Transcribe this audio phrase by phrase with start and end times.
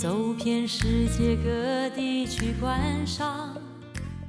[0.00, 3.54] 走遍世界各地去观赏。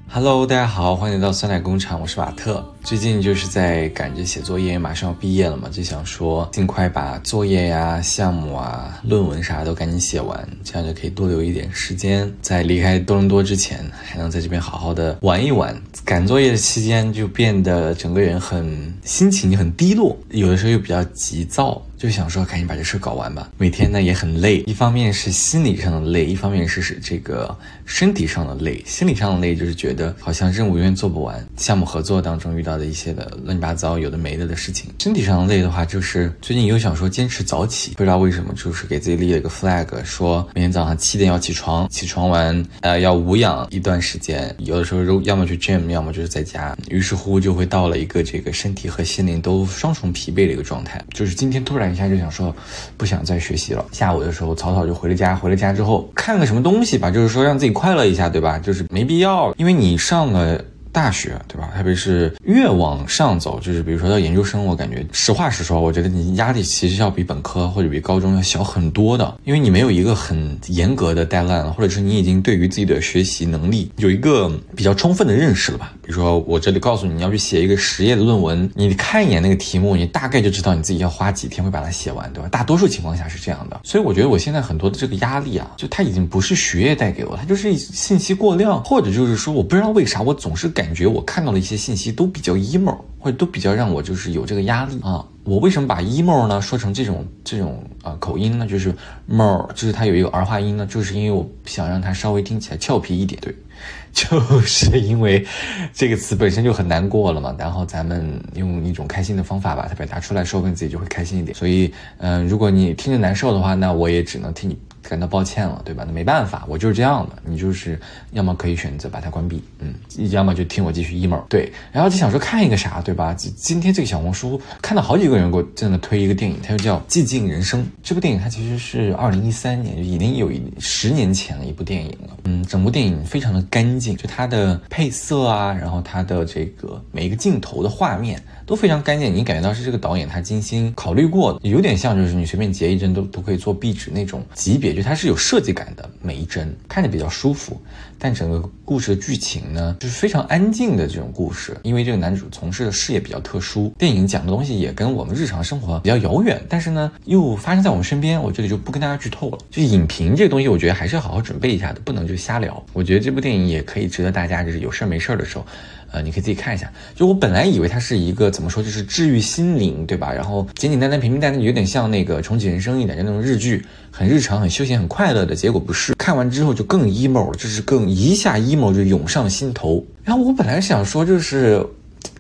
[0.10, 2.62] Hello，大家好，欢迎来到酸奶工厂，我是瓦特。
[2.84, 15.74] 最近就是在赶着写作业，马上要毕业了嘛，就想说尽快把作业呀、项目啊、论文啥都赶紧写完，这样就可以多留一点时间，在离开多伦多之前，还能在这边好好的玩一玩。
[16.04, 21.82] 赶作业的期间就变得整个人很心情很低落，有的时候又比较急躁。
[22.02, 23.52] 就想说赶紧把这事搞完吧。
[23.60, 27.56] 每天呢也很累，一方面是心理上的累，一方面是是这个
[27.86, 28.82] 身体上的累。
[28.88, 34.90] 心理上的累就是觉得好像任务永远做不完，项目合作当中遇到的一些的乱七八糟有的没的的事情。
[34.98, 46.76] 身体上的累的话，就是最近又想说坚持早起，不知道为什么，就是给自己立了一个 flag，说每天早上七点要起床，起床完呃要无氧一段时间，有的时候要么去 gym，要么就是在家。
[46.90, 51.00] 于是乎就会到了一个这个身体和心灵都双重疲惫的一个状态。
[51.14, 51.91] 就是今天突然。
[51.92, 52.56] 一下就想说，
[52.98, 53.86] 不想再学习了。
[53.92, 55.36] 下午的时候草草就回了家。
[55.36, 58.58] 回了家之后，看个什么东西吧，就是说让自己快乐一下，对吧？
[58.60, 60.64] 就是没必要，因为你上了。
[60.92, 61.72] 大学对吧？
[61.76, 75.94] 特别是越往上走，就是比如说到研究生，我感觉实话实说，我觉得你压力其实要比本科或者比高中要小很多的，因为你没有一个很严格的 deadline，或者是你已经对于自己的学习能力有一个比较充分的认识了吧？
[76.02, 82.50] 比如说我这里告诉你，你要去写一个十页的论文，你看一眼那个题目，你大概就知道你自己要花几天会把它写完，对吧？
[82.50, 90.81] 大多数情况下是这样的，所以我觉得我现在很多的这个压力啊，就它已经不是学业带给我，它就是信息过量，或者就是说我不知道为啥我总是感。
[90.82, 95.24] 感觉我看到的一些信息都比较 emo，或者都比较让我就是有这个压力啊。
[95.44, 98.66] 我为什么把 emo 呢说成这种这种啊口音呢？
[98.66, 98.92] 就是
[99.28, 103.40] more，就是它有一个儿化音呢，就是因为我想让它稍微听起来俏皮一点。
[103.42, 103.56] 对，
[104.12, 105.46] 就是因为
[105.94, 107.56] 这个词本身就很难过了嘛。
[107.60, 111.56] 然后咱们用一种开心的方法把它表达出来，说不定自己就会开心一点。
[111.56, 114.76] 所以，嗯，如果你听着难受的话，那我也只能替你。
[115.02, 116.04] 感到抱歉了，对吧？
[116.06, 117.36] 那没办法，我就是这样的。
[117.44, 118.00] 你就是
[118.32, 119.94] 要么可以选择把它关闭，嗯，
[120.30, 121.42] 要么就听我继续 emo。
[121.50, 123.34] 对，然后就想说看一个啥，对吧？
[123.34, 127.82] 今天这个小红书看到好几个人给我在那推一个电影，它就叫《寂静人生》。
[128.04, 132.38] 这部电影它其实是二零一三年，已经有一十年前的一部电影了。
[132.44, 138.42] 嗯，整部电影非常的干净，就它的配色啊，然后它的这个每一个镜头的画面。
[138.72, 147.78] 都非常干净，你感觉到是这个导演他精心考虑过的，有点像就是你随便截一帧都都可以做壁纸那种级别，就它是有设计感的，每一帧看着比较舒服。
[148.18, 159.58] 但整个故事的剧情呢，就是非常安静的这种故事，因为这个男主从事的事业比较特殊，电影讲的东西也跟我们日常生活比较遥远，但是呢又发生在我们身边，我这里就不跟大家剧透了。
[159.70, 162.82] 就影评这个东西，我觉得还是要好好准备一下的，不能就瞎聊。
[162.94, 165.66] 我觉得这部电影也可以值得大家就是有事儿没事儿的时候。
[166.12, 166.92] 呃，你可以自己看一下。
[167.16, 170.32] 就我本来以为它是一个怎么说，就是治愈心灵，对吧？
[170.32, 175.56] 然后简简单单、平平淡淡，有点像那个重启人生一点，就那种日剧，很日常、很休闲、很快乐的。
[175.56, 180.06] 结果不是，看完之后就更 emo 了，就是更一下 emo 就涌上心头。
[180.24, 181.86] 然后我本来想说，就是。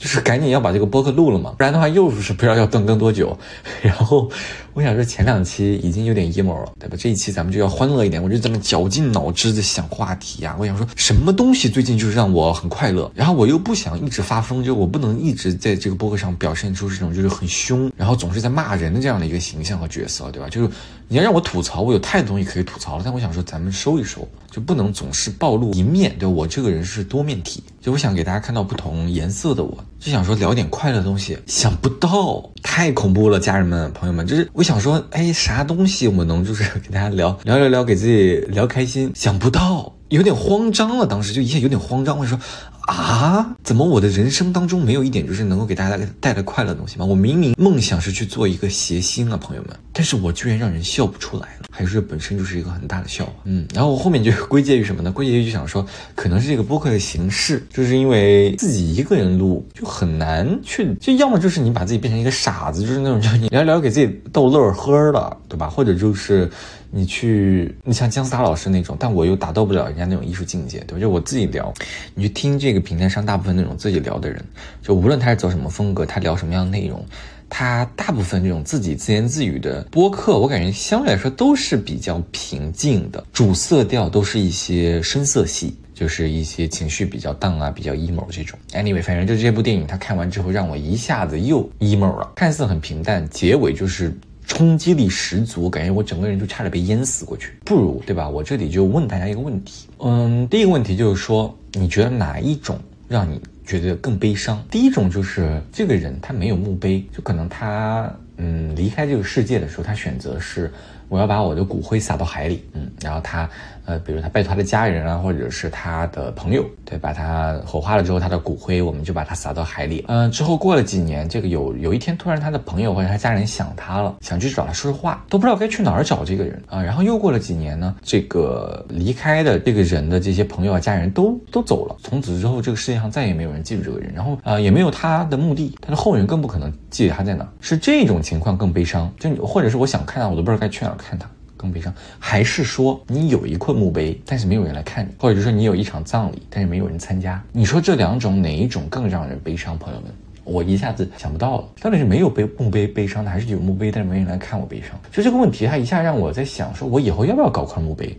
[0.01, 3.38] 就是赶紧要把这个播客录了嘛，不然的话又是不知道要断更多久。
[3.84, 4.28] 然后
[4.73, 6.97] 我想说前两期已经有点 emo 了，对吧？
[7.00, 10.56] 这一期咱们就要欢乐一点，我就这么绞尽脑汁的想话题啊。
[10.57, 20.50] 我想说什么东西最近就是让我很快乐，然后我又不想一直发疯，就我不能一直在这个播客上表现出这种就是很凶，然后总是在骂人的这样的一个形象和角色，对吧？
[20.50, 20.69] 就是
[21.07, 24.28] 你要让我吐槽，我有太多东西可以吐槽了，但我想说咱们收一收。
[24.50, 42.39] 就不能总是暴露一面，对我这个人是多面体，就我想给大家看到不同颜色的我，就想说聊点快乐东西，想不到太恐怖了，家人们朋友们，就是我想说，哎，啥东西我能就是 给大家聊聊聊聊，给自己聊开心，想不到有点慌张了，当时就一下有点慌张，我说。
[42.88, 47.05] 啊，怎么我的人生当中没有一点就是能够给大家带来快乐的东西吗？
[47.05, 53.34] 我明明梦想是去做一个谐星啊，朋友们，但是我居然让人笑不出来了，还是本身就是一个很大的笑话。
[53.46, 55.11] 嗯，然后我后面就归结于什么呢？
[55.11, 55.85] 归结于就想说，
[56.16, 65.69] 可能是这个播客的形式，就是因为自己一个人录就很难去，就要么就是你把自己变成一个傻子，就是那种就你聊聊给自己逗乐儿呵的，对吧？
[65.69, 66.49] 或者就是。
[66.93, 70.99] 你去，你像姜思达老师那种，但我又达到不了人家那种艺术境界，对吧？
[70.99, 71.73] 就我自己聊，
[72.14, 74.43] 你去听这个平台上大部分那种自己聊的人，
[74.84, 77.02] 就无论他是走什么风格，他聊什么样的内容，
[77.49, 88.59] 他大部分这种自己自言自语的播客，我感觉相对来说都是比较平静的，主色调都是一些深色系，就是一些情绪比较荡啊，比较 emo 这种。
[88.73, 94.14] Anyway，反正就这部电影，他看完之后让我一下子又 emo 了，看似很平淡，结尾就是。
[94.46, 97.53] 冲击力十足，感觉我整个人就差点被淹死过去。
[97.64, 98.28] 不如，对吧？
[98.28, 104.61] 我这里就问大家一个问题，嗯，第一个问题就是说，你觉得哪一种让你觉得更悲伤？
[104.70, 110.72] 第一种就是这个人他没有墓碑，就可能他嗯离开这个世界的时候，他选择是
[111.11, 113.49] 我要把我的骨灰撒到海里，嗯，然后他。
[113.84, 120.05] 呃，比如他拜托他的家人啊，或者是他的朋友，对，把他火化了之后，他的骨灰我们就把它撒到海里。
[120.08, 126.79] 嗯，之后过了几年，这个有有一天突然他的朋友或者他家人想他了，想去找他说说话，都不知道该去哪儿找这个人啊。
[126.79, 137.46] 然后又过了几年呢，这个离开的这个人的这些朋友啊家人都都走了，从此之后这个世界上再也没有人记住这个人，然后啊也没有他的墓地，他的后人更不可能记得他在哪。
[137.59, 141.29] 是这种情况更悲伤，就或者是我想看他，我都不知道该去哪儿看他。
[141.57, 147.39] 更悲伤，还是说你有一块墓碑，但是没有人来看你，或者是说你有一场葬礼，但是没有人参加？
[147.51, 149.77] 你说这两种哪一种更让人悲伤？
[149.77, 150.09] 朋友们，
[150.43, 154.99] 我一下子想不到了，到底是没有碑墓碑悲伤的，还是有墓碑但是没人来看我悲伤？
[155.11, 158.17] 就这个问题，它一下让我在想，说我以后要不要搞块墓碑？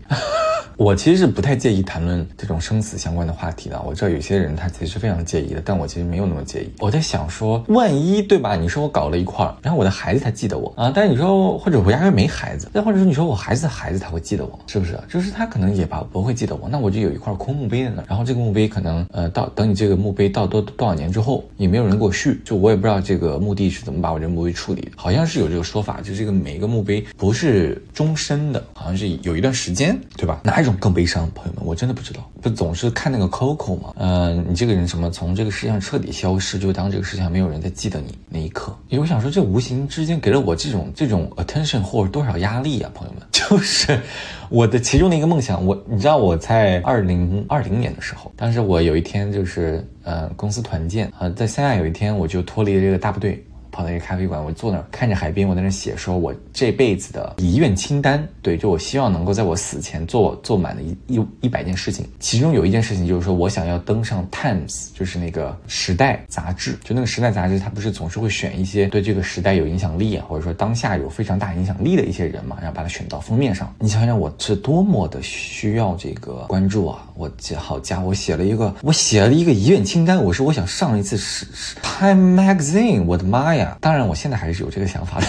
[0.82, 3.80] 我其实是不太介意谈论这种生死相关的话题的。
[3.86, 6.68] 我知道有些人他其实非常介意的，但我其实没有那么介意。
[6.80, 8.56] 我在想说，万一对吧？
[8.56, 14.98] 你说我搞了一块儿，然后我的孩子他记得我啊，但是你说或者我压根没孩子，再或者说你说我孩子的孩子他会记得我，是不是？
[15.08, 24.90] 就是他可能也把不会记得我，那我就有一块空墓碑在那，然后这个墓碑可能呃到等你这个墓碑到多多少年之后，也没有人给我续，就我也不知道这个墓地是怎么把我这墓碑处理的。
[24.96, 30.40] 好像是有这个说法，就这个每一个墓碑不是终身的，好像是有一段时间，对吧？
[30.42, 31.28] 哪一种更悲伤？
[31.34, 33.92] 朋友们，我真的不知道，不总是看那个 Coco 吗？
[33.96, 38.76] 嗯，你这个人什么从这个世界上彻底消失，就当这个世界上没有人在记得你那一刻。
[38.88, 44.00] 因为我想说，这无形之间给了我这种这种 attention 或者多少压力啊，朋友们， 就是
[44.48, 45.64] 我的其中的一个梦想。
[45.64, 53.44] 我你知道我在二零二零年的时候，当时我有一天就是呃公司团建啊，在三亚有一天我就脱离了这个大部队。
[53.72, 58.24] 跑到一个咖啡馆，我坐那儿看着海边，我在那写，说我这辈子的遗愿清单。
[58.42, 62.06] 对，就我希望能够在我死前做做满的一一一百件事情。
[62.20, 66.78] 其中有一件事情就是说我想要登上 Times，就是那个时代杂志。
[66.84, 73.74] 就那个时代杂志，它不是总是会选一些对这个时代有影响力啊，或者说当下有非常大影响力的一些人嘛，然后把它选到封面上。
[73.78, 77.08] 你想想，我是多么的需要这个关注啊！
[77.14, 80.22] 我好家伙，我写了一个，我写了一个遗愿清单。
[80.22, 81.46] 我说我想上一次是
[81.82, 83.61] Time Magazine，我的妈呀！
[83.80, 85.26] 当然，我现在还是有这个想法的，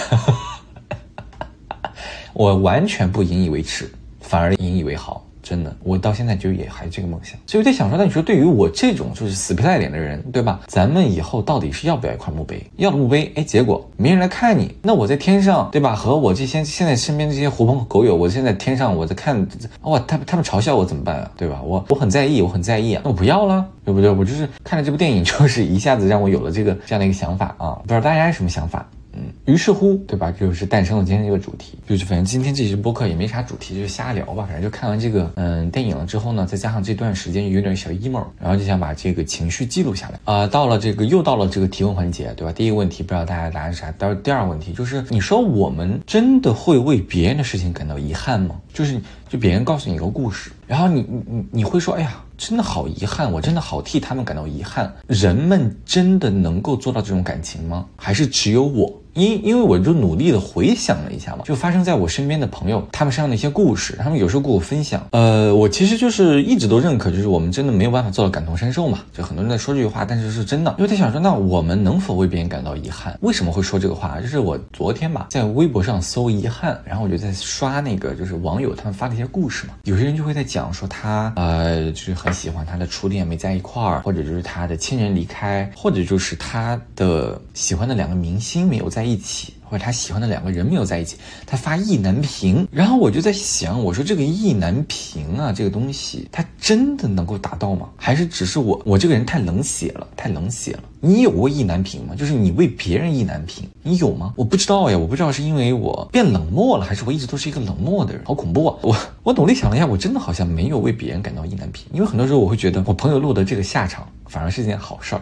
[2.33, 3.91] 我完全不引以为耻，
[4.21, 5.25] 反而引以为豪。
[5.44, 10.62] 真的，我到现在就也还这个梦想，所以我在想说，那你说对于我这种就是死皮赖脸的人，对吧？
[10.68, 12.66] 咱们以后到底是要不要一块墓碑？
[12.78, 15.94] 要墓碑，哎，结果没人来看你，那我在天上，对吧？
[15.94, 19.45] 和我这些现在身边这些狐朋狗友，我现在天上我在看，
[19.81, 21.30] 哇，他他们嘲笑我怎么办啊？
[21.36, 21.62] 对吧？
[21.62, 24.10] 我我很在意，我很在意啊，那我不要了，对不对？
[24.10, 28.89] 我就是看了这部电影，就是一下子让我有了这个这样的一个想法啊，不知道大家是什么想法？
[29.15, 30.31] 嗯，于是乎，对吧？
[30.31, 34.44] 就是诞生了今天这个主题，就是反正今天这期播客也没啥主题，就是瞎聊吧。
[34.45, 40.48] 反正就看完这个嗯电影了之后呢，再加上这段时间有点小 emo，然后就想把这个情绪记录下来啊。
[40.48, 42.51] 到了这个又到了这个提问环节，对吧？
[42.51, 43.92] 第一个问题不知道大家答案是啥。
[43.94, 48.56] 到第二个问题就是，你说我们真的会为别人的事情感到遗憾吗？
[48.74, 49.00] 就是
[49.30, 52.19] 就别人告诉你一个故事，然后你你你你会说，哎呀。
[52.36, 54.92] 真的好遗憾，我真的好替他们感到遗憾。
[55.07, 57.86] 人们真的能够做到这种感情吗？
[57.95, 58.92] 还是只有我？
[59.13, 65.07] 因因为我就努力的回想了一下嘛，就发生在我身边的朋友他们身上的一些故事，他们有时候跟我分享。
[65.12, 69.00] 呃，我其实就是一直都认可，就是我们真的没有办法做到感同身受嘛。
[69.12, 70.75] 就很多人在说这句话，但是是真的。
[70.77, 73.17] 因为他想说，那我们能否为别人感到遗憾？
[73.22, 74.20] 为什么会说这个话？
[74.20, 79.74] 就是我昨天吧，在微博上搜遗憾，然后我就在刷那个就是网友他们发的一些故事嘛。
[79.86, 82.34] 有些人就会在讲说他呃，就是很。
[82.34, 89.53] 喜欢他的初恋没在一块儿，或者就是他的亲人离开，或者就是他的喜欢的两个明星没有在在一起。
[89.74, 91.17] 或者他喜欢的两个人没有在一起，
[91.48, 97.89] 他发意难平，然后我就在想，我说这个意难平啊，这个东西，它真的能够达到吗？
[97.98, 100.83] 还是只是我我这个人太冷血了，太冷血了？
[101.00, 102.13] 你有过意难平吗？
[102.13, 104.31] 就是你为别人意难平，你有吗？
[104.36, 108.77] 我不知道呀，我不知道是因为我变冷漠了，还是我一直都是一个冷漠的人，好恐怖啊！
[108.83, 114.08] 我我努力想了一下，我真的好像没有为别人感到意难平，因为很多时候我会觉得我朋友落得这个下场。
[114.25, 115.22] 反而是件好事儿，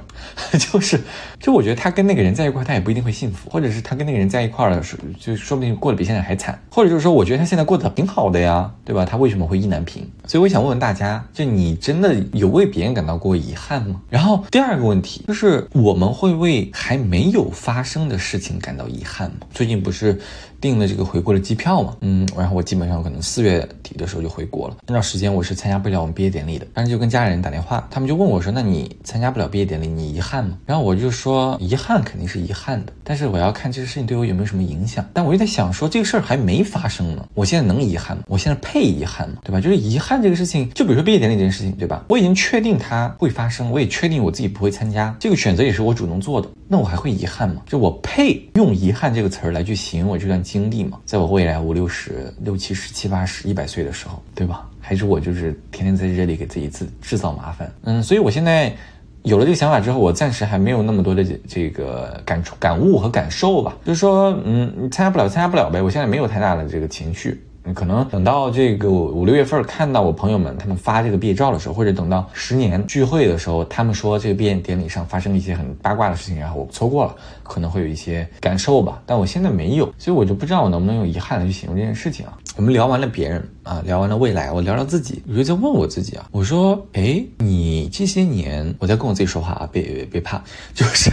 [0.58, 0.98] 就是，
[1.38, 4.82] 就我觉得他跟那个人在一块，他也不一定会幸福，或者是他跟那个人在一块儿了，
[5.20, 9.04] 就说不定过得比现在还惨，或者就是说，我觉得他现在过得挺好的呀，对吧？
[9.04, 10.10] 他为什么会意难平？
[10.28, 14.00] 所以我想问问大家，就你真的有为别人感到过遗憾吗？
[14.10, 19.38] 然后第二个问题就是，我们会为还没有发生的事情感到遗憾吗？
[19.54, 20.22] 最近不是。
[20.62, 24.78] 订了这个回国的机票嘛，嗯，然后我基本上可能四月底的时候就回国了。
[24.86, 38.24] 按照时间我是参加不了我们毕业典礼的，当时就跟家里人打电话，他们就问我说：“那你参加不了毕业典礼，你遗憾吗？”然后我就说：“遗憾肯定是遗憾的，但是我要看这个事情对我有没有什么影响。”但我就在想说，这个事儿还没发生呢，我现在能遗憾吗？
[38.28, 39.38] 我现在配遗憾吗？
[39.44, 39.60] 对吧？
[39.60, 42.06] 就是遗憾这个事情，就比如说毕业典礼这件事情，对吧？
[42.10, 47.64] 我已经确定它会发生，我也确定我自己不会参加，这个选择也是我主动做的，那我还会遗憾吗？
[47.68, 50.40] 就我配用遗憾这个词儿来去形容我这段。
[50.52, 51.00] 经历嘛？
[51.06, 54.68] 在我未来五六十、六七十、七八十、一百岁的时候，对吧？
[54.82, 57.72] 还是我就是天天在这里给自己制制造麻烦？
[57.84, 58.76] 嗯，所以我现在
[59.24, 63.78] 有了这个想法之后，我暂时还没有那么多的这个感触、感悟和感受吧。
[63.86, 65.82] 就是说，嗯，你参加不了，参加不了呗。
[65.82, 67.42] 我现在没有太大的这个情绪。
[67.76, 79.02] 可能等到这个五六月份看到我朋友们他们发这个毕业照的时候，或者等到十年聚会的时候，他们说这个毕业典礼上发生了一些很八卦的事情，然后我错过了，可能会有一些感受吧。
[79.06, 82.38] 但我现在没有，所以我就不知道我能不能用遗憾来去形容这件事情啊。
[82.58, 91.12] 我们聊完了别人啊，聊完了未来，我聊聊自己，我就在问我自己啊，我说，哎，你这些年，我在跟我自己说话啊，别别别怕， 就是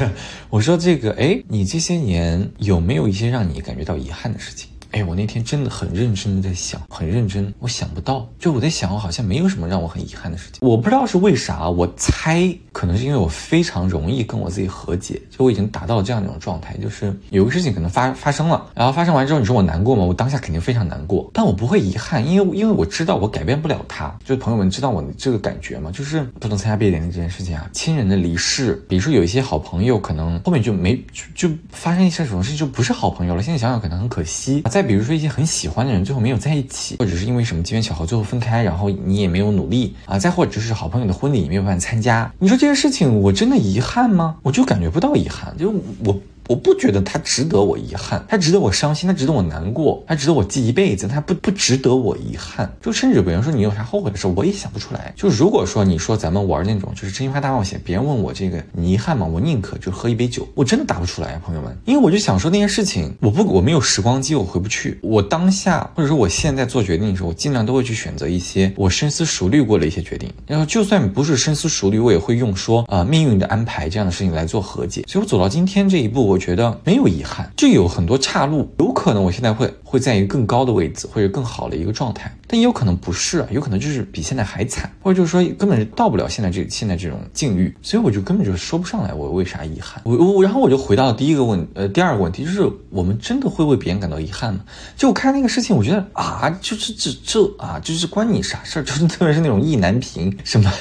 [0.48, 4.70] 我说这个，哎，你这些年有没有一些让你感觉到遗憾的事情？
[4.92, 10.66] 哎，我那天真的很认真的在想，很认真，我想不到，就我在想，我好像没有什么让我很遗憾的事情。
[10.66, 20.02] 我不知道是为啥，我猜可能是因为我非常容易跟我自己和解，就我已经达到了这样一种状态，就是有个事情可能发发生了，然后发生完之后，你说我难过吗？
[20.04, 24.16] 我当下肯定非常难过，但我不会遗憾，因为因为我知道我改变不了他。
[24.24, 25.90] 就是朋友们知道我这个感觉吗？
[25.92, 33.42] 就是不能参加毕业典礼这件事情啊，亲人的离世，比如说有一些好朋友，可能后面就没就就发生一些什么事情，就不是好朋友了。
[33.42, 34.62] 现在想想可能很可惜。
[34.78, 40.16] 再比如说一些很喜欢的人，最后没有在一起，或者是因为什么机缘巧合最后分开，然后你也没有努力啊。
[40.16, 44.36] 再或者是好朋友的婚礼也没有办法参加，你说这些事情我真的遗憾吗？
[44.40, 46.16] 我就感觉不到遗憾，就我。
[46.48, 52.68] 我不觉得他值得我遗憾，他值得我伤心，他值得我难过，他值得我记一辈子，他不不值得我遗憾。
[52.80, 55.12] 就甚至有人说你有啥后悔的事，我也想不出来。
[55.14, 59.26] 就如果说你说咱们玩那种就是真心话大冒险，别人问我这个你遗憾吗？
[59.26, 64.98] 我宁可就喝一杯酒，我真的答不出来，朋友们，因为我就想说那件事情，我不我没有时光机，我回不去。
[65.02, 70.32] 我当下或者说我现在做决定的时候，我尽量都会去选择一些我深思熟虑过的一些决定。
[70.46, 75.04] 然后就算不是深思熟虑，我也会用说啊命运的安排这样的事情来做和解。
[75.06, 77.22] 所以我走到今天这一步，我觉得没有遗。
[77.28, 90.00] 憾，就有很多岔路，有可能我现在会会在一个更高的位置，或者更好的一个状态，但也有可能不是，有可能就是比现在还惨，或者就是说根本到不了现在这现在这种境遇，所以我就根本就说不上来我为啥遗憾。
[90.04, 94.60] 我我然后我就回到第一个问呃第二个问题，就是我们真的会为别人感到遗憾吗？
[94.96, 98.82] 就我看那个事情，我觉得啊，就是这这啊，就是关你啥事儿？
[98.82, 100.72] 就是特别是那种意难平，什么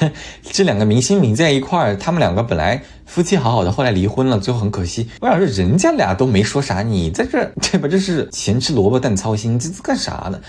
[0.42, 2.82] 这两个明星明在一块儿，他们两个本来。
[3.08, 5.08] 夫妻好好的，后来离婚了，最后很可惜。
[5.22, 7.88] 我想说，人家俩都没说啥，你在这 对吧？
[7.88, 10.40] 这是咸吃萝卜淡操心，这是干啥呢？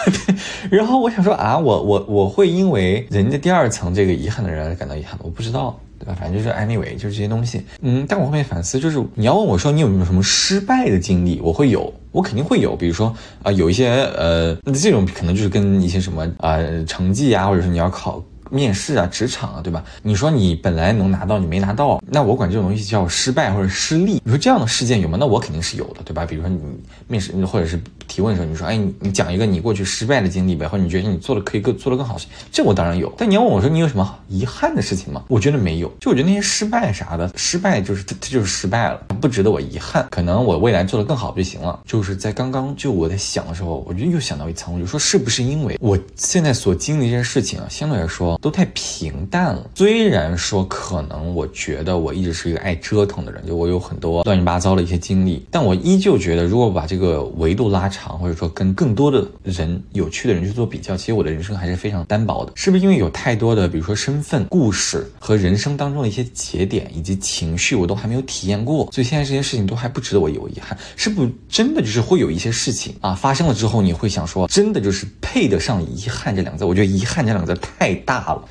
[0.70, 6.14] 然后我想说啊，我我我会因为人家第二层这个遗憾的人而感到遗憾，我不知道，对吧？
[6.20, 7.62] 反正就是 anyway，就是这些东西。
[7.80, 12.76] 嗯，但我后面反思，就是你要问我说你有没有什么失败的经历，我会有，我肯定会有。
[12.76, 18.22] 比如说啊，有一些呃，这种可能就是跟一些什么啊成绩啊，或者是你要考。
[18.50, 19.82] 面试啊，职场啊，对吧？
[20.02, 24.20] 你说你本来能拿到，你没拿到，那我管这种东西叫失败或者失利。
[24.24, 25.16] 你说这样的事件有吗？
[25.20, 26.24] 那我肯定是有的，对吧？
[26.26, 26.58] 比如说你
[27.06, 32.16] 面试或者是提问的时候，你说，哎，你你讲一个你过去失败的经历呗，或者你觉得你做的可以更做的更好，
[32.50, 33.12] 这我当然有。
[33.16, 35.22] 但你要问我说你有什么遗憾的事情吗？
[35.28, 35.88] 我觉得没有。
[36.00, 40.06] 就我觉得那些失败啥的，失败就是它就是失败了，不值得我遗憾。
[40.10, 41.80] 可能我未来做的更好就行了。
[41.86, 48.37] 就是在刚刚就我在想的时候，我就又想到一层，我就说是不是因为我现在所经历这件事情啊，相对来说。
[48.40, 49.70] 都太平淡了。
[49.74, 62.52] 虽然说可能我觉得我一直是一个爱折腾的人，就我有很多乱七八糟的一些经历，但我依旧觉得，如果把这个维度拉长，或者说跟更多的人有趣的人去做比较，其实我的人生还是非常单薄的。
[62.54, 70.76] 是不是因为有太多的，比如说身份、故事和人生当中的一些节点以及情绪，我都还没有体验过，所以现在这些事情都还不值得我有遗憾？
[70.96, 76.64] 是不真的就是会有一些事情啊发生了之后，你会想说，真的就是配得上遗憾这两个字？
[76.64, 78.27] 我觉得遗憾这两个字太大。
[78.34, 78.48] 了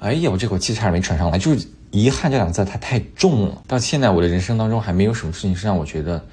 [0.00, 3.62] 哎呀，我这口气差点没喘上来，就是遗憾这两个字，它太重了。
[3.68, 6.24] 到现在我的人生当中，还没有什么事情是让我觉得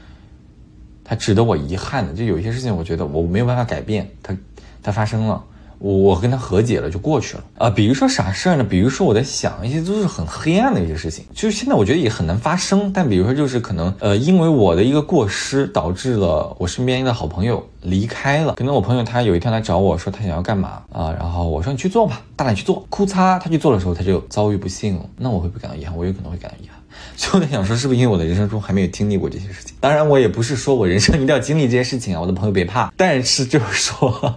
[1.03, 2.13] 它值得我遗憾的。
[2.13, 4.35] 就有一些事情，我觉得我没有办法改变，它
[4.81, 5.43] 它发生了。
[5.79, 8.63] 我我跟他和解了就过去了啊，比如说啥事儿呢？
[8.63, 12.91] 比如说我在想一些都是很黑暗的一些事情，就是现在我觉得也很难发生。
[12.93, 18.53] 但比如说就是可能呃，因为我的一个过失导致了我身边一个好朋友离开了。
[18.55, 22.85] 可能我朋友他有一天来找我说他想要干嘛啊，然后我说你去做吧，大胆去做。
[22.89, 25.05] 哭嚓，他去做的时候他就遭遇不幸了。
[25.17, 25.95] 那我会不会感到遗憾？
[25.95, 26.77] 我有可能会感到遗憾。
[27.15, 29.73] 就在想说，是不是因为我的人生中还没有经历过这些事情？
[29.79, 32.91] 当然，我也不是说我人生一定要经历这些事情啊，我的朋友别怕。
[32.97, 34.35] 但是就是说。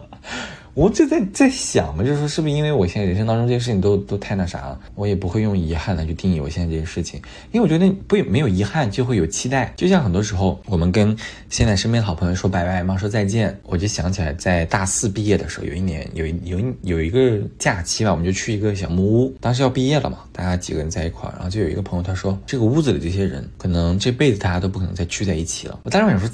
[0.75, 11.15] 我就在在想嘛，就是说是不是因为我现在人生当中这些事情都都太那啥了，我也不会用遗憾来去定义我现在这些事情，因为我觉得不没有遗憾就会有期待，就像很多时候我们跟
[11.51, 25.79] 现在身边的好朋友说拜拜嘛，说再见，我就想起来在大四毕业的时候，有一年有有有一个假期吧，我们就去一个小木屋，当时要毕业了嘛，大家几个人在一块儿，然后就有一个朋友他说，这个屋子里这些人可能这辈子大家都不可能再聚在一起了。
[25.83, 26.29] 我当时想说，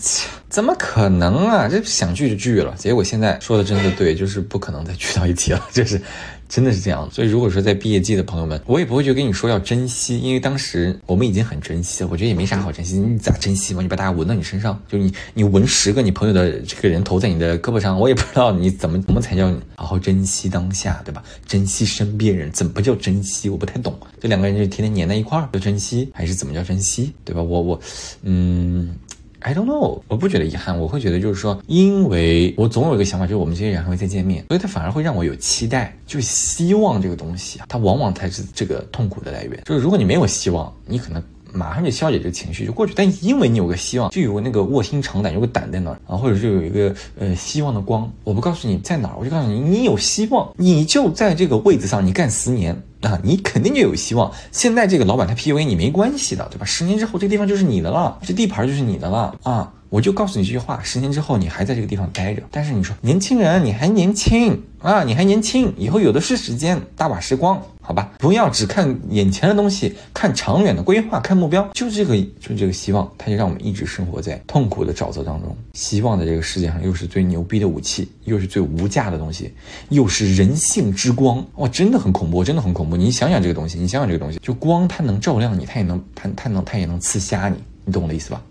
[0.48, 1.68] 怎么可能啊？
[1.68, 2.74] 这想聚就聚了。
[2.78, 6.00] 结果现在说的真的对，就是是不可能再聚到一起了， 就是
[6.48, 7.08] 真的是这样。
[7.10, 12.08] 所以如果说在毕业季的朋友们，我也不会去跟你说要珍惜，因为当时我们已经很珍惜了。
[12.12, 13.82] 我觉得也没啥好珍惜，你咋珍惜嘛？
[13.82, 21.22] 你把大家纹到你身上，就你你纹十个你朋友的这个人头在你的胳膊上，我也不知道你怎么怎么才叫好好珍惜当下，对吧？
[21.46, 23.48] 珍惜身边人，怎么叫珍惜？
[23.48, 23.98] 我不太懂。
[24.20, 27.42] 这两个人就天天黏在一块儿，叫珍惜还是怎么叫珍惜，对吧？
[27.42, 27.80] 我我
[28.22, 28.94] 嗯。
[29.40, 39.62] I don't know，我不觉得遗憾，我会觉得就是说，因为我总有一个想法，就是我们这些人还会再见面，所以它反而会让我有期待，就希望这个东西啊，它往往才是这个痛苦的来源。
[39.64, 52.76] 就是如果你没有希望，你可能马上就消解这个情绪就过去，但因为你有个希望，就有那个卧薪尝胆，有个胆在那儿啊，或者是有一个呃希望的光，我不告诉你在哪儿，我就告诉你，你有希望，你就在这个位子上，你干十年。
[53.02, 54.32] 啊，你肯定就有希望。
[54.50, 56.64] 现在这个老板他 PUA 你没关系的，对吧？
[56.64, 59.72] 十年之后这地方就是你的了，这地盘就是你的了啊！
[59.90, 62.42] 我就告诉你这句话：十年之后你还在这个地方待着。
[62.50, 67.62] 但是你说年轻人，你还年轻啊，你还年轻，以后有的是时间，大把时光。
[67.88, 75.56] 好吧，不要只看眼前的东西，看长远的规划，看目标，就这个，就这个希望，它就让我们一直生活在痛苦的沼泽当中。
[75.72, 79.54] 希望在这个世界上又是最牛逼的武器，又是最无价的东西，
[79.88, 81.42] 又是人性之光。
[81.54, 82.94] 哇，真的很恐怖，真的很恐怖。
[82.94, 88.42] 你想想这个东西，你想想这个东西，就光它能照亮你，它也能，它它能，它也能刺瞎你，你懂我的意思吧？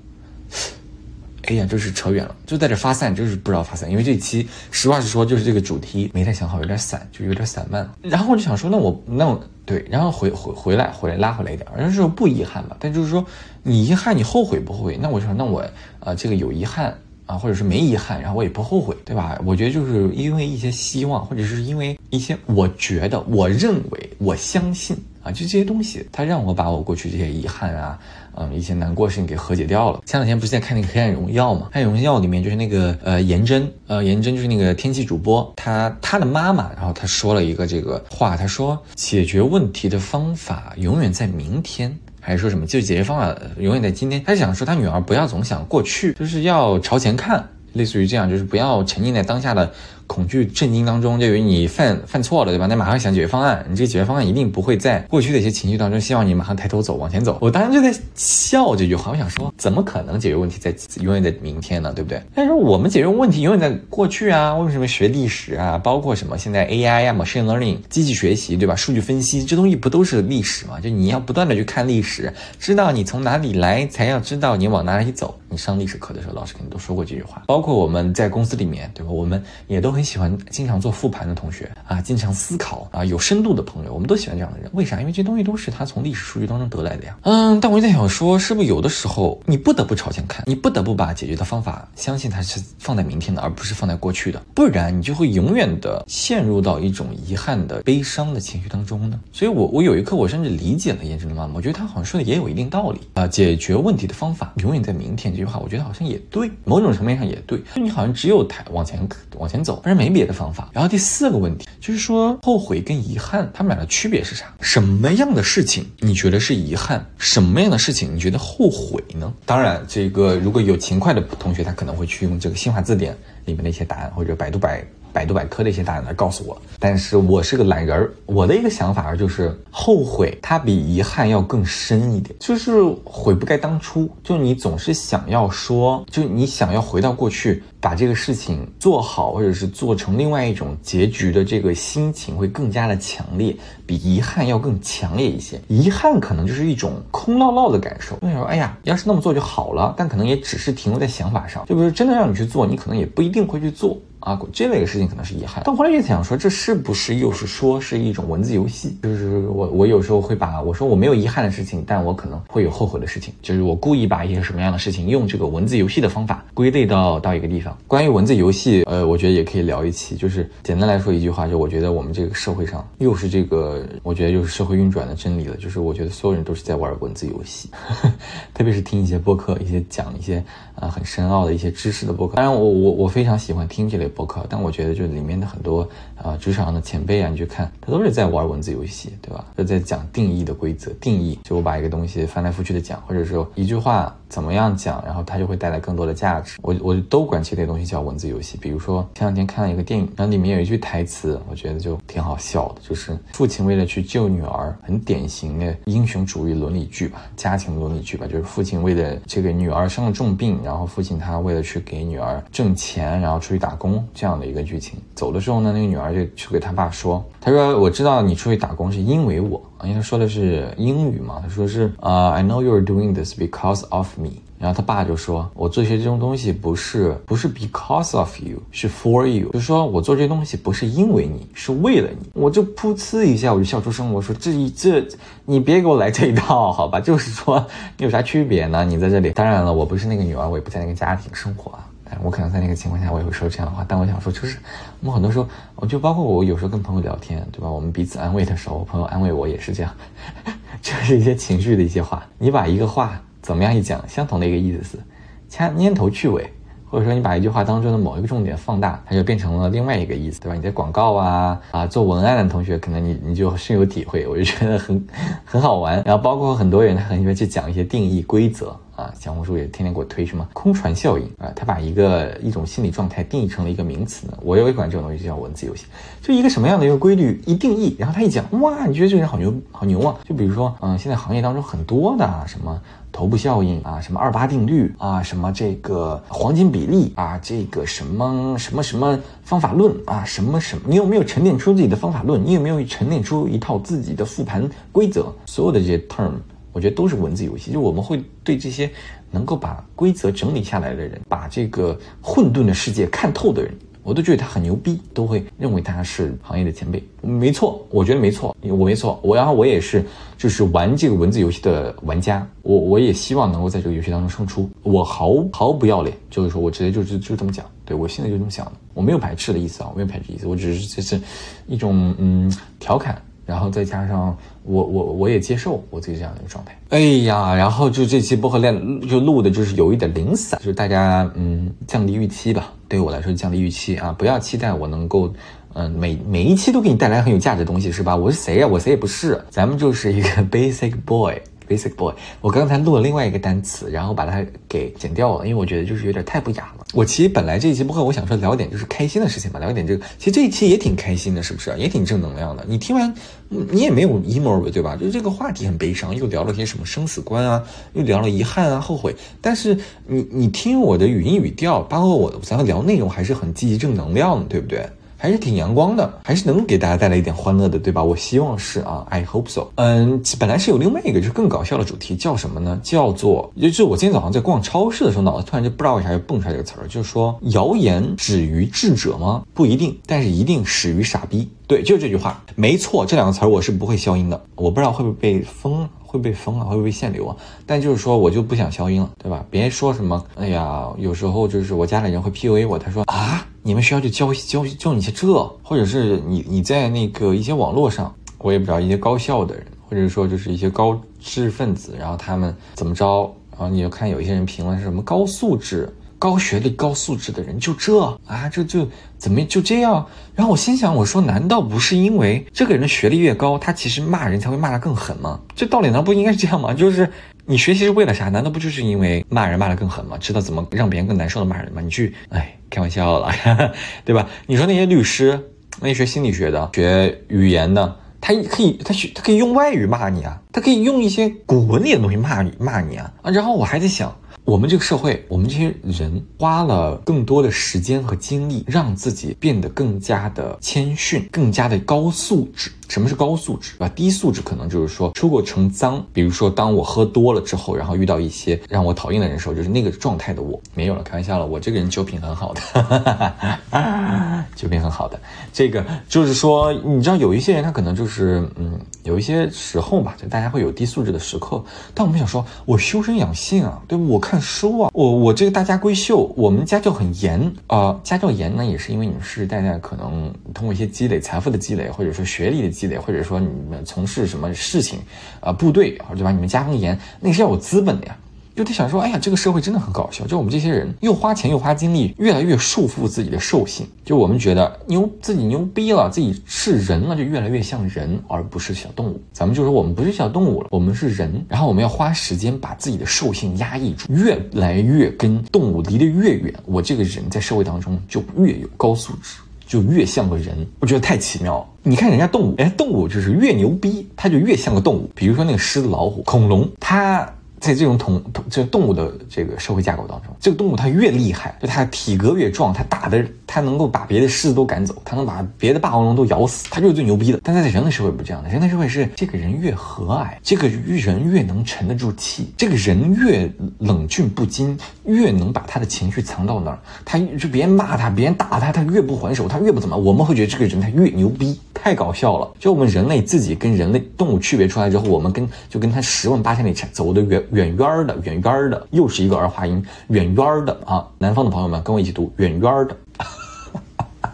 [1.48, 3.90] 哎呀，就是扯远了，就在这发散，就是不知道发散。
[3.90, 7.90] 因为这期实话实说，就是这个主题没太想好，有点散，就有点散漫。
[8.02, 12.76] 然后我就想说，那我那我对，然后回回回来回来拉回来一点，而是说不遗憾吧。
[12.82, 13.26] 但就是说，
[13.64, 15.00] 你遗憾，你后悔不后悔？
[15.02, 15.66] 那我就说，那我
[16.02, 16.94] 呃这个有遗憾
[17.26, 19.40] 啊，或者是没遗憾，然后我也不后悔，对吧？
[19.46, 24.98] 我觉得就是因为一些希望，或者是因为一些我觉得、我认为、我相信。
[25.24, 28.00] 啊，就这些东西，它让我把我过去这些遗憾啊，
[28.40, 30.02] 嗯，一些难过事情给和解掉了。
[30.06, 44.24] 前两天不是在看那个《黑暗荣耀》嘛，《黑暗荣耀》里面就是那个呃颜真，呃颜真就是那个天气主播，他他的妈妈，然后他说了一个这个话，他说解决问题的方法永远在明天，还是说什么就解决方法永远在今天？
[44.24, 49.72] 他想说他女儿不要总想过去，就是要朝前看，类似于这样，就是不要沉浸在当下的。
[50.08, 52.66] 恐惧、震惊当中，就以为你犯犯错了，对吧？
[52.66, 57.38] 那马上想解决方案，你这个解决方案一定不会在过去的一些情绪当中，希望你马上抬头走，往前走。
[57.42, 61.92] 我当时就在笑这句话，我想说，怎么可能解决问题在永远在明天呢？
[61.94, 62.22] 对不对？
[62.34, 64.56] 但是我们解决问题永远在过去啊！
[64.56, 65.78] 为什么学历史啊？
[65.78, 68.74] 包括什么现在 AI 啊、machine learning、机器学习，对吧？
[68.76, 70.80] 数据分析这东西不都是历史吗？
[70.80, 75.38] 就你要不断的去看历史，知道你从哪里来，才要知道你往哪里走。
[75.50, 77.44] 你上历史课的时候，老师肯定都说过这句话。
[77.46, 79.12] 包括我们在公司里面，对吧？
[79.12, 79.97] 我们也都。
[79.98, 84.70] 很喜欢经常做复盘的同学啊，经常思考啊，有深度的朋友，我们都喜欢这样的人。
[84.74, 85.00] 为啥？
[85.00, 87.18] 因为这东西都是他从历史数据当中得来的呀。
[87.24, 99.20] 嗯，但我在想说，是不是有的时候你不得不朝前看，你不得不把解决的方法相信它是放在明天的，而不是放在过去的，不然你就会永远的陷入到一种遗憾的悲伤的情绪当中呢。
[99.34, 103.26] 所以，我我有一刻我甚至理解了严真的妈妈，我觉得她好像说的也有一定道理啊。
[103.28, 107.58] 解决问题的方法永远在明天这句话，我觉得好像也对，某种层面上也对。
[107.74, 109.00] 就你好像只有抬往前
[109.40, 109.82] 往前走。
[109.88, 110.70] 不然没别的方法。
[110.74, 114.54] 然后第四个问题就是说，后悔跟遗憾他们俩的区别是啥？
[114.60, 117.06] 什么样的事情你觉得是遗憾？
[117.18, 119.34] 什么样的事情你觉得后悔呢？
[119.46, 124.86] 当然，这个如果有勤快的同学，他可能会去用这个新华字典里面的一些答案，或者百度百。
[125.18, 143.56] 百度百科的一些答案来告诉我，但是我是个懒人儿，我的一个想法就是后悔，它比遗憾要更深一点，就是悔不该当初，就你总是想要说，就你想要回到过去，把这个事情做好，或者是做成另外一种结局的这个心情会更加的强烈，
[143.88, 145.60] 比遗憾要更强烈一些。
[145.68, 148.44] 遗憾可能就是一种空落落的感受，那时候？
[148.44, 153.98] 哎呀，要是那么做就好了，但可能也只是停留在想法上，就比如真的让你去做，你可能也不一定会去做。
[154.28, 158.98] 啊，这类的事情可能是遗憾，但后来又想说，这是不是又是说是一种文字游戏？
[159.02, 167.78] 就是我我有时候会把我说我没有遗憾的事情，但我可能会有后悔的事情，就是我故意把一些什么样的事情用这个文字游戏的方法归类到到一个地方。
[167.88, 170.18] 关于文字游戏，呃，我觉得也可以聊一期。
[170.18, 175.56] 就是简单来说一句话，就我觉得我们这个社会上又是这个，我觉得又是社会运转的真理了。
[175.56, 177.70] 就是我觉得所有人都是在玩文字游戏，
[178.54, 180.44] 特别是听一些播客，一些讲一些
[180.76, 182.36] 啊很深奥的一些知识的播客。
[182.36, 184.12] 当然，我我我非常喜欢听这类。
[184.18, 185.88] 博客，但我觉得就里面的很多
[186.20, 189.46] 啊职场上的前辈啊，你去看，他都是在玩文字游戏，对吧？
[189.56, 196.58] 都在讲定义的规则，定义就我把一个东西翻来覆去的讲，或者说一句话怎么样讲，然后它就会带来更多的价值。
[196.64, 198.58] 我我都管这类东西叫文字游戏。
[198.58, 215.00] 比如说前两天看了一个电影，然后里面有一句台词，我觉得就挺好笑的，就是父亲为了去救女儿，很典型的英雄主义伦理剧吧，家庭伦理剧吧，就是父亲为了这个女儿生了重病，然后父亲他为了去给女儿挣钱，然后出去打工这样的一个剧情。
[215.16, 224.32] 走的时候呢，那个女儿就去给他爸说，他说我知道你出去打工是因为我，因为他说的是英语嘛，他说是啊，I know you're doing this because of me。
[224.60, 234.12] 然后他爸就说：“我做些这种东西不是不是 because of you，是 for you，就是说我做这些东西不是因为你，是为了你。”我就噗呲一下，我就笑出声。
[234.12, 235.06] 我说：“这一这，
[235.46, 237.00] 你别给我来这一套，好吧？
[237.00, 237.64] 就是说
[238.00, 238.84] 你有啥区别呢？
[238.84, 241.88] 你在这里，当然了，我不是那个女儿，我也不在那个家庭生活啊。
[242.24, 243.86] 我可能在那个情况下，我也会说这样的话。
[243.88, 244.58] 但我想说，就是
[245.02, 247.70] 我们很多时候，我就包括我有时候跟朋友聊天，对吧？
[247.70, 249.92] 我们彼此安慰的时候，我朋友安慰我也是这样，
[250.82, 252.26] 就是一些情绪的一些话。
[252.38, 253.20] 你把一个话。
[253.40, 255.00] 怎么样一讲，相同的一个意思，
[255.48, 256.52] 掐拈头去尾，
[256.90, 260.56] 或者说你把一句话当中的某一个重点放大，它就变成了另外一个意思，对吧？
[260.56, 265.08] 你在广告啊啊做文案的同学，可能你你就深有体会，我就觉得很
[265.46, 266.04] 很好玩。
[266.04, 274.38] 然后包括很多人，他很喜欢去讲一些定义规则啊，小红书也天天给我推什么空船效应啊，他把一个一种心理状态定义成了一个名词呢。
[274.42, 275.86] 我有一款这种东西叫文字游戏，
[276.22, 280.18] 就一个什么样的一个规律一定义，然后他一讲，哇，你觉得这个人好牛好牛啊？
[280.28, 282.82] 就比如说，嗯，现在行业当中很多的什么。
[283.10, 292.46] 头部效应啊，什么二八定律啊，什么这个黄金比例啊，这个什么什么什么方法论啊，什么什么，你有没有沉淀出自己的方法论？
[292.46, 295.34] 你有没有沉淀出一套自己的复盘规则？
[295.48, 296.34] 所有的这些 term，
[296.78, 298.88] 我觉得都是文字游戏，就我们会对这些
[299.32, 303.74] 能够把规则整理下来的人，把这个混沌的世界看透的人。
[304.04, 307.04] 我都觉得他很牛逼，都会认为他是行业的前辈。
[307.20, 309.20] 没错，我觉得没错，我没错。
[309.24, 310.06] 我然后我也是，
[310.38, 312.48] 就是玩这个文字游戏的玩家。
[312.62, 314.70] 我我也希望能够在这个游戏当中胜出。
[314.84, 317.66] 我毫毫不要脸，就是说我直接就就就这么讲。
[317.84, 321.20] 对我现在就这么想的，我没有排斥的意思啊，我没有排斥意思，我只是这是
[321.66, 323.20] 一种嗯调侃。
[323.48, 326.78] 然后再加上我我我也接受我自己这样的一个状态。
[326.90, 332.72] 哎呀，然后就这期播客练就录的就是有一点零散，就是大家嗯降低预期吧。
[332.88, 335.34] 对我来说降低预期啊，不要期待我能够
[335.74, 338.16] 嗯每每一期都给你带来很有价值的东西是吧？
[338.16, 338.68] 我是谁呀？
[338.68, 341.42] 我谁也不是，咱们就是一个 basic boy。
[341.70, 346.72] Basic boy，我刚才录了另外一个单词，然后把它给剪掉了，因为我觉得就是有点太不雅。
[346.94, 351.76] 我其实本来这一期播客我想说聊点就是开心的事情嘛，聊点这个，其实这一期也挺开心的，是不是？
[351.78, 352.66] 也挺正能量的。
[352.66, 353.14] 你听完，
[353.50, 354.96] 你也没有 emo 对吧？
[354.96, 359.14] 就这个话题很悲伤，又聊了些什么生死观啊，又聊了遗憾啊、后悔。
[359.42, 364.88] 但是你你听我的语音语调，包括我咱们聊内容，还是很积极正能量的，对不对？
[365.18, 368.04] 还是挺阳光的，还是能给大家带来一点欢乐的，对吧？
[368.04, 369.68] 我希望是啊，I hope so。
[369.76, 372.80] 嗯，本来是有另外一个就是更搞笑的主题，叫什么呢？
[372.84, 379.44] 叫做，也就是我今天早上在逛超市的时候，脑子突然就不知道为啥就蹦出来这个词儿，就是说，谣言止于智者吗？
[379.54, 381.50] 不一定，但是一定始于傻逼。
[381.66, 383.06] 对，就是这句话，没错。
[383.06, 387.36] 这两个词儿我是不会消音的，我不知道会不会被封，会被封啊，会被限流啊？
[387.66, 389.46] 但就是说，我就不想消音了，对吧？
[389.50, 393.46] 别说什么，哎呀，有时候就是我家里人会 PUA 我，他说啊。
[393.62, 395.28] 你们学校就教教教你些这，
[395.62, 410.06] 或者是你你在那个一些网络上，我也不知道一些高校的人，或者说就是一些高知识分子，然后他们怎么着，然后你就看有一些人评论是什么高素质、高学历、高素质的人就这啊，这就怎么就这样？
[410.36, 415.40] 然后我心想，我说难道不是因为这个人的学历越高，他其实骂人才会骂得更狠吗？
[415.56, 416.74] 这道理难道不应该是这样吗？
[416.74, 417.10] 就是。
[417.50, 418.28] 你学习是为了啥？
[418.28, 420.18] 难道不就是因为骂人骂得更狠吗？
[420.20, 421.80] 知道怎么让别人更难受的骂人吗？
[421.82, 423.32] 你去，哎，开玩笑了，
[424.04, 424.28] 对吧？
[424.48, 425.40] 你说那些律师，
[425.80, 433.32] 那些学心理学的、学语言的，他可以，他学，他可以用外语骂你啊，他可以用一些古文里的东西骂你，骂你啊啊！
[433.32, 434.14] 然后我还在想。
[434.48, 442.72] 我们这个社会，我们这些人花了更多的时间和精力，让自己变得更加的谦逊，更加的高素质。
[442.88, 443.74] 什么是高素质？
[443.80, 446.02] 啊，低素质可能就是说出过成脏。
[446.14, 451.04] 比如说，当我喝多了之后，然后遇到一些让我讨厌的人时候，就是那个状态的我没有了。
[451.04, 455.20] 开玩笑了，我这个人酒品很好的，酒品很好的。
[455.52, 461.62] 这个就是说，你知道有一些人他可能就是嗯，有一些时候吧，就大家会有低素质的时刻。
[461.94, 464.37] 但我们想说，我修身养性啊，对不我看。
[464.40, 468.00] 书啊，我我这个大家闺秀，我们家教很严啊。
[468.04, 475.00] 家教严呢，也是因为你们世世代代可能通过一些积累、财富的积累，或者说学历的积累，或者说你们从事什么事情，
[475.40, 476.32] 啊，部队啊，对吧？
[476.32, 478.18] 你们家风严，那是要有资本的呀。
[478.58, 483.86] 就得想说，哎呀，这个社会真的很搞笑，就我们这些人又花钱又花精力，越来越束缚自己的兽性。
[484.04, 489.22] 就我们觉得牛自己牛逼了，自己是人了，就越来越像人，而不是小动物。
[489.32, 491.46] 咱们就说我们不是小动物了，我们是人。
[491.48, 499.38] 然后我们要花时间把自己的兽性压抑住，越来越跟动物离得越远，我这个人在社会当中就越有高素质。
[499.68, 501.66] 就越像个人，我觉得太奇妙了。
[501.84, 505.12] 你看人家动物，哎，动物就是越牛逼，它就越像个动物。
[505.14, 507.30] 比如说那个狮子、老虎、恐龙，它。
[507.60, 517.40] 在这种统统这动物的这个社会架构当中，这个动物它越厉害，就它体格越壮，它打的它能够把别的狮子都赶走，它能把别的霸王龙都咬死，它就是最牛逼的。
[517.44, 532.52] 但在人类社会不这样的，人类社会是这个人越和蔼，这个人越能沉得住气，这个人越冷峻不惊，越能把他的情绪藏到那儿，他就别人骂他，别人打他，他越不还手，他越不怎么，我们会觉得这个人他越牛逼，太搞笑了。
[532.60, 537.44] 就我们人类自己跟人类动物区别出来之后，我们跟就跟他十万八千里走的远。
[537.52, 541.08] 远远的，远远的，又是一个儿化音，远远的啊！
[541.18, 542.98] 南方的朋友们跟我一起读，远远的。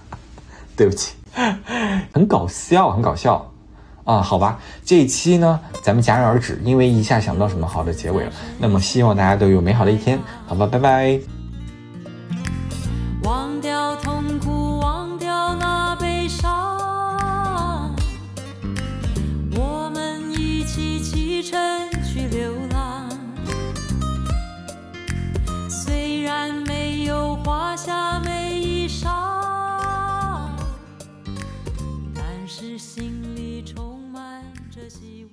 [0.75, 1.13] 对不起，
[2.11, 3.51] 很搞笑，很搞笑
[4.05, 4.21] 啊！
[4.21, 8.31] 好吧，这一期呢，咱们戛然而止，因为一下想不到什么好的结尾了。
[8.57, 11.19] 那么，希望大家都有美好的一天，好吧，拜拜。
[13.23, 15.82] 忘掉痛苦，忘掉那
[27.85, 29.09] 下每一裳，
[32.15, 34.41] 但是心里充满
[34.71, 35.27] 着希